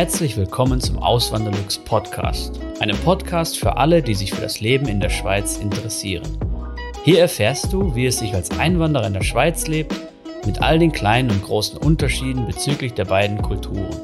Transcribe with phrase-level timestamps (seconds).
[0.00, 4.98] Herzlich willkommen zum Auswanderlux Podcast, einem Podcast für alle, die sich für das Leben in
[4.98, 6.24] der Schweiz interessieren.
[7.04, 9.94] Hier erfährst du, wie es sich als Einwanderer in der Schweiz lebt,
[10.46, 13.94] mit all den kleinen und großen Unterschieden bezüglich der beiden Kulturen.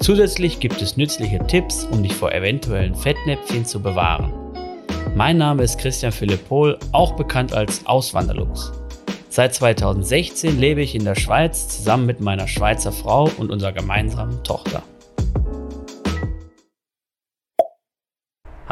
[0.00, 4.32] Zusätzlich gibt es nützliche Tipps, um dich vor eventuellen Fettnäpfchen zu bewahren.
[5.14, 8.72] Mein Name ist Christian Philipp Pohl, auch bekannt als Auswanderlux.
[9.28, 14.42] Seit 2016 lebe ich in der Schweiz zusammen mit meiner Schweizer Frau und unserer gemeinsamen
[14.42, 14.82] Tochter.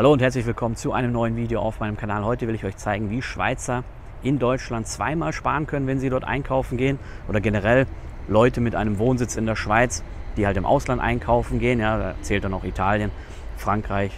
[0.00, 2.24] Hallo und herzlich willkommen zu einem neuen Video auf meinem Kanal.
[2.24, 3.84] Heute will ich euch zeigen, wie Schweizer
[4.22, 7.86] in Deutschland zweimal sparen können, wenn sie dort einkaufen gehen oder generell
[8.26, 10.02] Leute mit einem Wohnsitz in der Schweiz,
[10.38, 11.80] die halt im Ausland einkaufen gehen.
[11.80, 13.10] Ja, da zählt dann auch Italien,
[13.58, 14.12] Frankreich,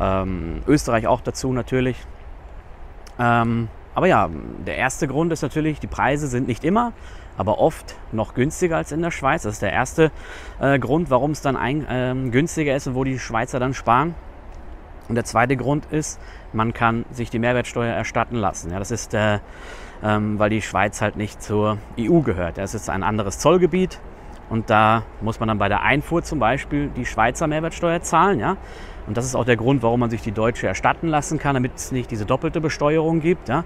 [0.00, 1.98] ähm, Österreich auch dazu natürlich.
[3.18, 4.30] Ähm, aber ja,
[4.66, 6.94] der erste Grund ist natürlich, die Preise sind nicht immer,
[7.36, 9.42] aber oft noch günstiger als in der Schweiz.
[9.42, 10.10] Das ist der erste
[10.58, 14.14] äh, Grund, warum es dann ein, äh, günstiger ist und wo die Schweizer dann sparen.
[15.08, 16.20] Und der zweite Grund ist,
[16.52, 18.70] man kann sich die Mehrwertsteuer erstatten lassen.
[18.70, 19.38] Ja, das ist, äh,
[20.02, 22.58] ähm, weil die Schweiz halt nicht zur EU gehört.
[22.58, 23.98] Es ist ein anderes Zollgebiet
[24.50, 28.38] und da muss man dann bei der Einfuhr zum Beispiel die Schweizer Mehrwertsteuer zahlen.
[28.38, 28.56] Ja?
[29.06, 31.72] Und das ist auch der Grund, warum man sich die deutsche erstatten lassen kann, damit
[31.76, 33.48] es nicht diese doppelte Besteuerung gibt.
[33.48, 33.64] Ja?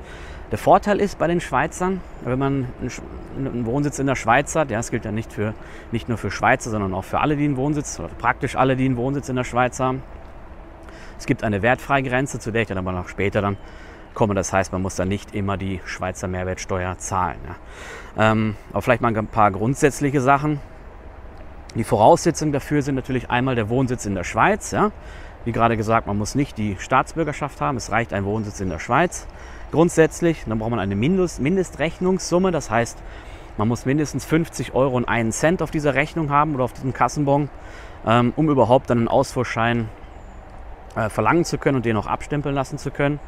[0.53, 2.69] Der Vorteil ist bei den Schweizern, wenn man
[3.37, 5.55] einen Wohnsitz in der Schweiz hat, ja, das gilt ja nicht, für,
[5.93, 8.85] nicht nur für Schweizer, sondern auch für alle, die einen Wohnsitz, oder praktisch alle, die
[8.85, 10.03] einen Wohnsitz in der Schweiz haben.
[11.19, 13.57] Es gibt eine Wertfreigrenze, zu der ich dann aber noch später dann
[14.15, 14.35] komme.
[14.35, 17.39] Das heißt, man muss dann nicht immer die Schweizer Mehrwertsteuer zahlen.
[17.47, 18.33] Ja.
[18.33, 20.61] Ähm, aber vielleicht mal ein paar grundsätzliche Sachen.
[21.75, 24.73] Die Voraussetzungen dafür sind natürlich einmal der Wohnsitz in der Schweiz.
[24.73, 24.93] Ja.
[25.45, 28.79] Wie gerade gesagt, man muss nicht die Staatsbürgerschaft haben, es reicht ein Wohnsitz in der
[28.79, 29.27] Schweiz.
[29.73, 32.99] Grundsätzlich, dann braucht man eine Mindest Mindestrechnungssumme, das heißt,
[33.59, 36.93] man muss mindestens 50 Euro und einen Cent auf dieser Rechnung haben oder auf diesem
[36.93, 37.51] Kassenbon,
[38.07, 39.89] ähm, um überhaupt dann einen Ausfuhrschein
[40.97, 43.19] äh, verlangen zu können und den auch abstempeln lassen zu können.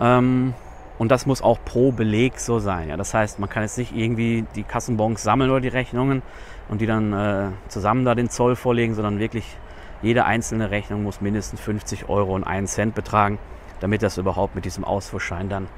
[0.00, 0.54] Ähm,
[0.98, 2.88] und das muss auch pro Beleg so sein.
[2.88, 2.96] Ja?
[2.96, 6.22] Das heißt, man kann jetzt nicht irgendwie die Kassenbons sammeln oder die Rechnungen
[6.68, 9.56] und die dann äh, zusammen da den Zoll vorlegen, sondern wirklich
[10.02, 13.38] jede einzelne Rechnung muss mindestens 50 Euro und einen Cent betragen,
[13.80, 15.68] damit das überhaupt mit diesem Ausfuhrschein dann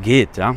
[0.00, 0.36] geht.
[0.36, 0.56] Ja?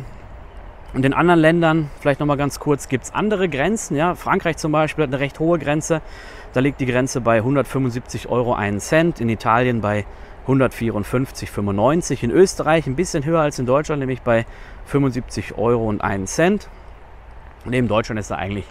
[0.94, 3.96] Und in anderen Ländern, vielleicht nochmal ganz kurz, gibt es andere Grenzen.
[3.96, 4.14] Ja?
[4.14, 6.00] Frankreich zum Beispiel hat eine recht hohe Grenze.
[6.56, 9.20] Da liegt die Grenze bei 175 Euro Cent.
[9.20, 10.06] In Italien bei
[10.46, 12.22] 154,95.
[12.22, 14.46] In Österreich ein bisschen höher als in Deutschland, nämlich bei
[14.86, 16.26] 75 Euro und einen.
[17.66, 18.64] Neben Deutschland ist er eigentlich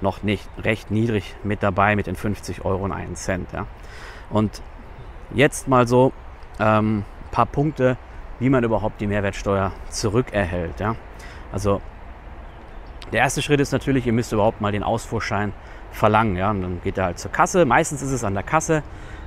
[0.00, 3.48] noch nicht recht niedrig mit dabei mit den 50 Euro und einen Cent.
[3.52, 3.66] Ja.
[4.30, 4.62] Und
[5.34, 6.12] jetzt mal so
[6.60, 7.96] ein ähm, paar Punkte,
[8.38, 10.78] wie man überhaupt die Mehrwertsteuer zurückerhält.
[10.78, 10.94] Ja.
[11.50, 11.80] Also
[13.12, 15.52] der erste Schritt ist natürlich, ihr müsst überhaupt mal den Ausfuhrschein
[15.92, 16.36] verlangen.
[16.36, 16.50] Ja.
[16.50, 17.64] Und dann geht er halt zur Kasse.
[17.64, 18.82] Meistens ist es an der Kasse.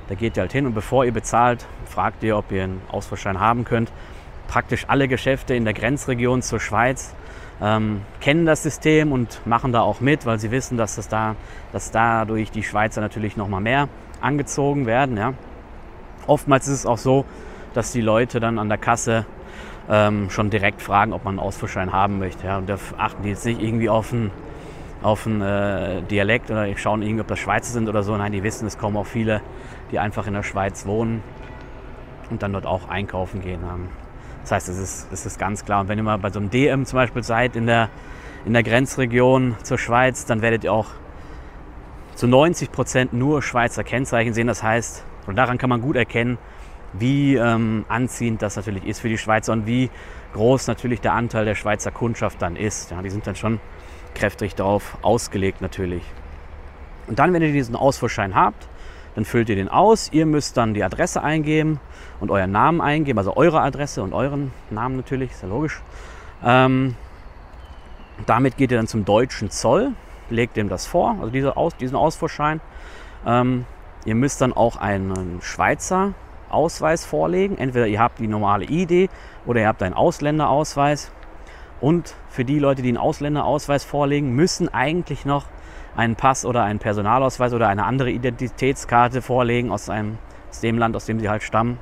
[0.08, 3.40] Da geht ihr halt hin und bevor ihr bezahlt, fragt ihr, ob ihr einen Ausfuhrschein
[3.40, 3.90] haben könnt.
[4.46, 7.14] Praktisch alle Geschäfte in der Grenzregion zur Schweiz
[7.60, 11.36] ähm, kennen das System und machen da auch mit, weil sie wissen, dass, das da,
[11.72, 13.88] dass dadurch die Schweizer natürlich noch mal mehr
[14.20, 15.16] angezogen werden.
[15.16, 15.32] Ja.
[16.26, 17.24] Oftmals ist es auch so,
[17.74, 19.26] dass die Leute dann an der Kasse
[19.88, 22.46] ähm, schon direkt fragen, ob man einen Ausfuhrschein haben möchte.
[22.46, 22.58] Ja.
[22.58, 24.30] Und da achten die jetzt nicht irgendwie auf einen,
[25.02, 28.16] auf einen äh, Dialekt oder schauen irgendwie, ob das Schweizer sind oder so.
[28.16, 29.40] Nein, die wissen, es kommen auch viele,
[29.90, 31.22] die einfach in der Schweiz wohnen
[32.30, 33.60] und dann dort auch einkaufen gehen.
[33.62, 33.88] Ähm.
[34.42, 35.80] Das heißt, es ist, es ist ganz klar.
[35.80, 37.88] Und wenn ihr mal bei so einem DM zum Beispiel seid in der,
[38.44, 40.86] in der Grenzregion zur Schweiz, dann werdet ihr auch
[42.14, 44.46] zu 90 Prozent nur Schweizer Kennzeichen sehen.
[44.46, 46.38] Das heißt, und daran kann man gut erkennen,
[46.92, 49.90] wie ähm, anziehend das natürlich ist für die Schweizer und wie
[50.32, 52.90] groß natürlich der Anteil der Schweizer Kundschaft dann ist.
[52.90, 53.60] Ja, die sind dann schon
[54.16, 56.02] kräftig darauf ausgelegt natürlich.
[57.06, 58.68] Und dann, wenn ihr diesen Ausfuhrschein habt,
[59.14, 60.10] dann füllt ihr den aus.
[60.12, 61.80] Ihr müsst dann die Adresse eingeben
[62.20, 65.80] und euren Namen eingeben, also eure Adresse und euren Namen natürlich, ist ja logisch.
[66.44, 66.96] Ähm,
[68.26, 69.92] damit geht ihr dann zum deutschen Zoll,
[70.30, 72.60] legt dem das vor, also diese Aus, diesen Ausfuhrschein.
[73.26, 73.64] Ähm,
[74.04, 76.14] ihr müsst dann auch einen Schweizer
[76.48, 77.58] Ausweis vorlegen.
[77.58, 79.10] Entweder ihr habt die normale ID
[79.46, 81.10] oder ihr habt einen Ausländerausweis.
[81.80, 85.44] Und für die Leute, die einen Ausländerausweis vorlegen, müssen eigentlich noch
[85.96, 90.18] einen Pass oder einen Personalausweis oder eine andere Identitätskarte vorlegen aus, einem,
[90.50, 91.78] aus dem Land, aus dem sie halt stammen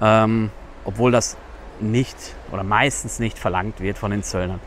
[0.00, 0.50] ähm,
[0.84, 1.36] obwohl das
[1.80, 2.16] nicht
[2.52, 4.60] oder meistens nicht verlangt wird von den Zöllnern.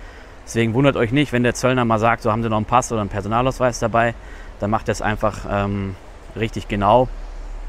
[0.46, 2.92] Deswegen wundert euch nicht, wenn der Zöllner mal sagt, so haben Sie noch einen Pass
[2.92, 4.14] oder einen Personalausweis dabei,
[4.60, 5.96] dann macht er es einfach ähm,
[6.36, 7.08] richtig genau.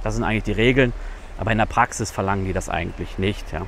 [0.02, 0.92] Das sind eigentlich die Regeln,
[1.38, 3.52] aber in der Praxis verlangen die das eigentlich nicht.
[3.52, 3.62] Ja.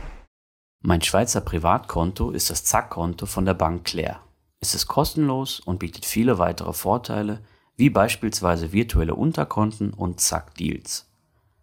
[0.89, 4.21] Mein Schweizer Privatkonto ist das Zack-Konto von der Bank Claire.
[4.61, 7.43] Es ist kostenlos und bietet viele weitere Vorteile,
[7.75, 11.11] wie beispielsweise virtuelle Unterkonten und Zack Deals.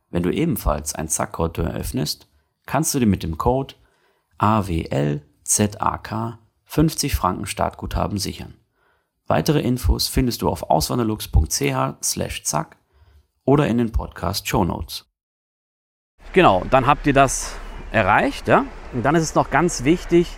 [0.10, 2.28] Wenn du ebenfalls ein Zack-Konto eröffnest,
[2.66, 3.76] kannst du dir mit dem Code
[4.40, 8.56] AWLZAK 50 Franken Startguthaben sichern.
[9.26, 12.76] Weitere Infos findest du auf auswanderlux.ch zack
[13.46, 15.10] oder in den Podcast Show Notes.
[16.34, 17.56] Genau, dann habt ihr das
[17.92, 18.48] erreicht.
[18.48, 18.66] Ja?
[18.94, 20.38] Und dann ist es noch ganz wichtig,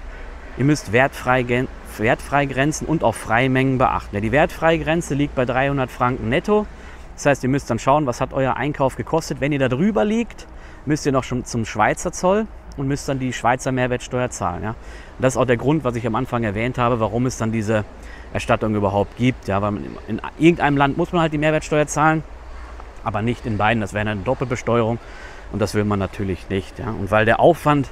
[0.58, 1.68] ihr müsst wertfrei,
[1.98, 4.16] Wertfreigrenzen und auch Freimengen beachten.
[4.16, 6.66] Ja, die Wertfreigrenze liegt bei 300 Franken netto.
[7.16, 9.40] Das heißt, ihr müsst dann schauen, was hat euer Einkauf gekostet.
[9.40, 10.48] Wenn ihr da drüber liegt,
[10.86, 12.48] müsst ihr noch schon zum Schweizer Zoll
[12.78, 14.64] und müsst dann die Schweizer Mehrwertsteuer zahlen.
[14.64, 14.70] Ja?
[14.70, 17.52] Und das ist auch der Grund, was ich am Anfang erwähnt habe, warum es dann
[17.52, 17.86] diese
[18.34, 19.48] Erstattung überhaupt gibt.
[19.48, 19.62] Ja?
[19.62, 19.78] Weil
[20.08, 22.24] in irgendeinem Land muss man halt die Mehrwertsteuer zahlen,
[23.04, 23.80] aber nicht in beiden.
[23.80, 25.00] Das wäre eine Doppelbesteuerung
[25.56, 26.80] und das will man natürlich nicht.
[26.80, 26.90] Ja?
[26.90, 27.88] Und weil der Aufwand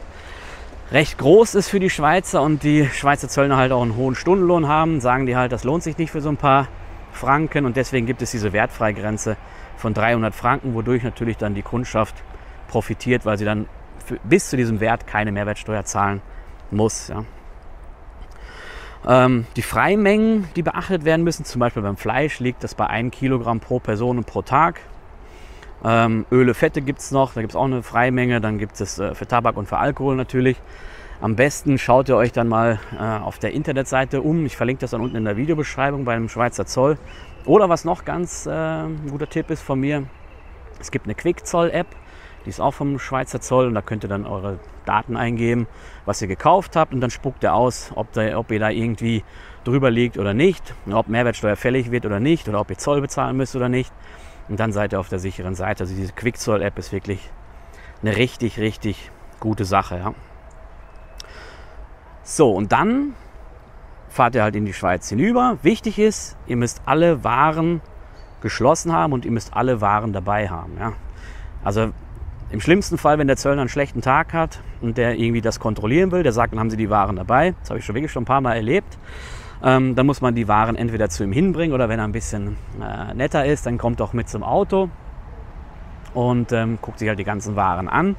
[0.92, 4.68] recht groß ist für die Schweizer und die Schweizer Zöllner halt auch einen hohen Stundenlohn
[4.68, 6.68] haben, sagen die halt, das lohnt sich nicht für so ein paar
[7.14, 9.38] Franken und deswegen gibt es diese Wertfreigrenze
[9.78, 12.16] von 300 Franken, wodurch natürlich dann die Kundschaft
[12.68, 13.68] profitiert, weil sie dann
[14.26, 16.22] bis zu diesem Wert keine Mehrwertsteuer zahlen
[16.70, 17.08] muss.
[17.08, 17.24] Ja.
[19.08, 23.16] Ähm, die Freimengen, die beachtet werden müssen, zum Beispiel beim Fleisch, liegt das bei 1
[23.16, 24.82] Kilogramm pro Person und pro Tag.
[25.84, 28.40] Ähm, Öle, Fette gibt es noch, da gibt es auch eine Freimenge.
[28.42, 30.58] Dann gibt es äh, für Tabak und für Alkohol natürlich.
[31.22, 34.46] Am besten schaut ihr euch dann mal äh, auf der Internetseite um.
[34.46, 36.98] Ich verlinke das dann unten in der Videobeschreibung beim Schweizer Zoll.
[37.46, 40.06] Oder was noch ganz äh, guter Tipp ist von mir,
[40.80, 41.88] es gibt eine Quickzoll-App,
[42.46, 45.68] die ist auch vom Schweizer Zoll und da könnt ihr dann eure Daten eingeben,
[46.06, 49.24] was ihr gekauft habt und dann spuckt er aus, ob, da, ob ihr da irgendwie
[49.64, 53.38] drüber liegt oder nicht, ob Mehrwertsteuer fällig wird oder nicht oder ob ihr Zoll bezahlen
[53.38, 53.94] müsst oder nicht.
[54.50, 55.84] Und dann seid ihr auf der sicheren Seite.
[55.84, 57.30] Also diese Quickzoll-App ist wirklich
[58.02, 59.98] eine richtig, richtig gute Sache.
[59.98, 60.14] Ja.
[62.24, 63.16] So, und dann
[64.10, 65.58] fahrt ihr halt in die Schweiz hinüber.
[65.64, 67.82] Wichtig ist, ihr müsst alle Waren
[68.42, 70.74] geschlossen haben und ihr müsst alle Waren dabei haben.
[70.80, 70.94] Ja.
[71.64, 71.92] Also
[72.52, 76.12] im schlimmsten Fall, wenn der Zöllner einen schlechten Tag hat und der irgendwie das kontrollieren
[76.12, 77.56] will, der sagt, dann haben sie die Waren dabei.
[77.62, 79.00] Das habe ich schon wirklich schon ein paar Mal erlebt.
[79.64, 82.58] Ähm, dann muss man die Waren entweder zu ihm hinbringen oder wenn er ein bisschen
[82.82, 84.90] äh, netter ist, dann kommt er auch mit zum Auto
[86.14, 88.16] und ähm, guckt sich halt die ganzen Waren an.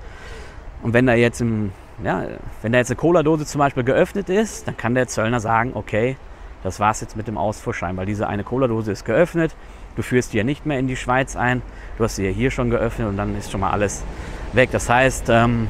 [0.83, 2.25] Und wenn da jetzt im, ja,
[2.63, 6.17] wenn da jetzt eine Cola-Dose zum Beispiel geöffnet ist, dann kann der Zöllner sagen, okay,
[6.63, 9.55] das war's jetzt mit dem Ausfuhrschein, weil diese eine Cola-Dose ist geöffnet.
[9.97, 11.61] Du führst die ja nicht mehr in die Schweiz ein.
[11.99, 14.03] Du hast sie ja hier schon geöffnet und dann ist schon mal alles
[14.55, 14.71] weg.
[14.73, 15.69] Das heißt, ähm,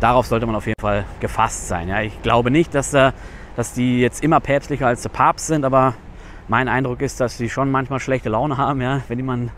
[0.00, 1.88] darauf sollte man auf jeden Fall gefasst sein.
[1.88, 2.00] Ja?
[2.00, 3.12] Ich glaube nicht, dass äh,
[3.56, 5.94] dass die jetzt immer päpstlicher als der Papst sind, aber
[6.48, 8.80] mein Eindruck ist, dass die schon manchmal schlechte Laune haben.
[8.80, 9.00] Ja?
[9.08, 9.50] Wenn, die man,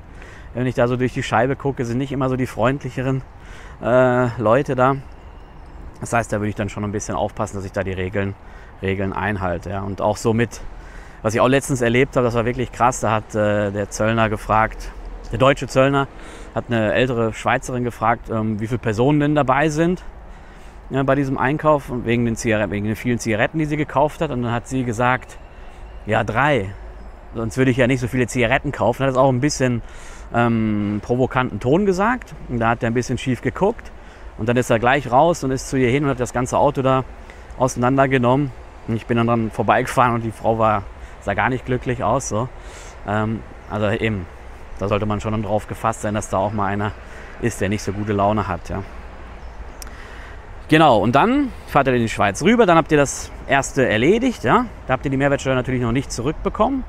[0.55, 3.23] wenn ich da so durch die Scheibe gucke, sind nicht immer so die freundlicheren
[3.83, 4.97] äh, Leute da.
[6.01, 8.35] Das heißt, da würde ich dann schon ein bisschen aufpassen, dass ich da die Regeln,
[8.83, 9.71] Regeln einhalte.
[9.71, 9.81] Ja?
[9.81, 10.61] Und auch so mit,
[11.23, 14.29] was ich auch letztens erlebt habe, das war wirklich krass, da hat äh, der Zöllner
[14.29, 14.93] gefragt,
[15.33, 16.07] der deutsche Zöllner
[16.55, 20.05] hat eine ältere Schweizerin gefragt, ähm, wie viele Personen denn dabei sind
[20.91, 24.31] ja, bei diesem Einkauf wegen den, wegen den vielen Zigaretten, die sie gekauft hat.
[24.31, 25.39] Und dann hat sie gesagt,
[26.07, 26.71] ja drei.
[27.35, 29.03] Sonst würde ich ja nicht so viele Zigaretten kaufen.
[29.03, 29.83] Hat das auch ein bisschen
[30.35, 32.35] ähm, provokanten Ton gesagt.
[32.49, 33.91] Und da hat er ein bisschen schief geguckt.
[34.39, 36.59] Und dann ist er gleich raus und ist zu ihr hin und hat das ganze
[36.59, 37.05] Auto da
[37.59, 38.53] auseinandergenommen.
[38.87, 40.85] Und ich bin dann dran vorbeigefahren und die Frau war,
[41.23, 42.29] sah gar nicht glücklich aus.
[42.29, 42.49] So.
[43.09, 43.41] Ähm,
[43.71, 44.27] also eben,
[44.79, 46.93] da sollte man schon drauf gefasst sein, dass da auch mal einer
[47.43, 48.69] ist, der nicht so gute Laune hat.
[48.69, 48.83] Ja.
[50.69, 54.43] Genau, und dann fahrt ihr in die Schweiz rüber, dann habt ihr das erste erledigt.
[54.43, 54.67] Ja?
[54.87, 56.85] Da habt ihr die Mehrwertsteuer natürlich noch nicht zurückbekommen.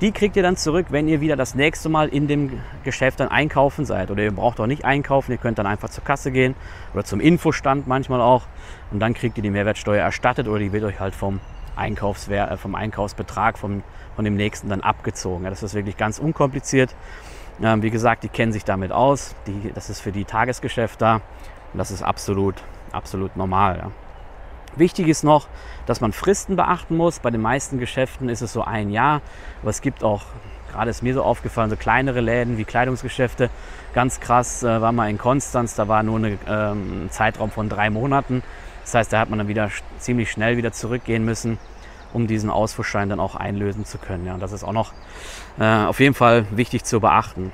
[0.00, 3.28] Die kriegt ihr dann zurück, wenn ihr wieder das nächste Mal in dem Geschäft dann
[3.28, 4.10] einkaufen seid.
[4.10, 6.54] Oder ihr braucht auch nicht einkaufen, ihr könnt dann einfach zur Kasse gehen
[6.94, 8.44] oder zum Infostand manchmal auch.
[8.92, 11.40] Und dann kriegt ihr die Mehrwertsteuer erstattet oder die wird euch halt vom,
[11.78, 13.82] Einkaufswert, äh, vom Einkaufsbetrag vom,
[14.16, 15.44] von dem nächsten dann abgezogen.
[15.44, 16.94] Ja, das ist wirklich ganz unkompliziert.
[17.62, 19.34] Ähm, wie gesagt, die kennen sich damit aus.
[19.46, 21.16] Die, das ist für die Tagesgeschäft da.
[21.72, 22.54] Und das ist absolut
[22.92, 23.78] absolut normal.
[23.78, 23.90] Ja.
[24.76, 25.48] Wichtig ist noch,
[25.86, 27.18] dass man Fristen beachten muss.
[27.18, 29.20] Bei den meisten Geschäften ist es so ein Jahr,
[29.62, 30.22] aber es gibt auch,
[30.70, 33.50] gerade ist mir so aufgefallen, so kleinere Läden wie Kleidungsgeschäfte.
[33.94, 37.68] Ganz krass äh, war mal in Konstanz, da war nur eine, ähm, ein Zeitraum von
[37.68, 38.42] drei Monaten.
[38.82, 41.58] Das heißt, da hat man dann wieder ziemlich schnell wieder zurückgehen müssen,
[42.12, 44.26] um diesen Ausfuhrschein dann auch einlösen zu können.
[44.26, 44.92] Ja, und das ist auch noch
[45.58, 47.52] äh, auf jeden Fall wichtig zu beachten.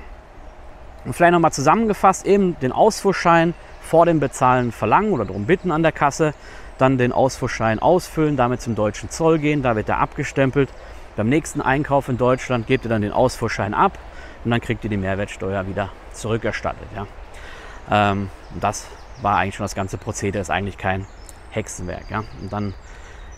[1.05, 3.53] Und vielleicht nochmal zusammengefasst, eben den Ausfuhrschein
[3.85, 6.33] vor dem Bezahlen verlangen oder darum bitten an der Kasse,
[6.77, 10.69] dann den Ausfuhrschein ausfüllen, damit zum deutschen Zoll gehen, da wird er abgestempelt.
[11.15, 13.97] Beim nächsten Einkauf in Deutschland gebt ihr dann den Ausfuhrschein ab
[14.43, 16.87] und dann kriegt ihr die Mehrwertsteuer wieder zurückerstattet.
[16.95, 18.11] Ja.
[18.11, 18.87] Ähm, das
[19.21, 21.05] war eigentlich schon das ganze Prozedere, ist eigentlich kein
[21.51, 22.09] Hexenwerk.
[22.09, 22.23] Ja.
[22.41, 22.73] Und dann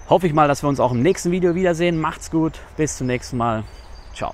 [0.09, 1.99] hoffe ich mal, dass wir uns auch im nächsten Video wiedersehen.
[1.99, 3.63] Macht's gut, bis zum nächsten Mal.
[4.15, 4.33] Ciao.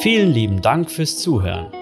[0.00, 1.81] Vielen lieben Dank fürs Zuhören.